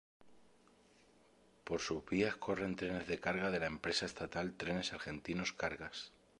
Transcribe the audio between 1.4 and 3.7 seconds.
Por sus vías corren trenes de carga de la